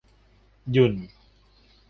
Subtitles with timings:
[0.71, 0.93] หยุ่น